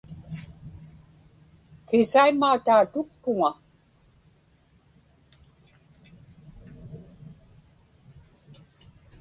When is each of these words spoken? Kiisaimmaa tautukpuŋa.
Kiisaimmaa 1.87 2.57
tautukpuŋa. 2.65 3.51